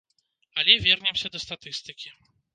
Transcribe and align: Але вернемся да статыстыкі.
Але 0.61 0.77
вернемся 0.85 1.33
да 1.37 1.43
статыстыкі. 1.45 2.09